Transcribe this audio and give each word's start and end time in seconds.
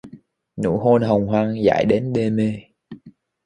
Nụ 0.63 0.77
hôn 0.77 1.01
nồng 1.01 1.27
hoang 1.27 1.63
dại 1.63 1.85
đến 1.89 2.13
đê 2.13 2.29
mê. 2.29 2.61